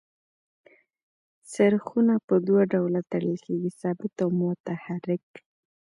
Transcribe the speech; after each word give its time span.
څرخونه 1.53 2.15
په 2.27 2.35
دوه 2.47 2.61
ډوله 2.73 3.01
تړل 3.11 3.35
کیږي 3.45 3.71
ثابت 3.81 4.13
او 4.23 4.29
متحرک. 4.39 5.25